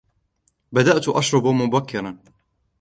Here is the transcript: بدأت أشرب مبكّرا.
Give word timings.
بدأت 0.71 1.09
أشرب 1.09 1.47
مبكّرا. 1.47 2.17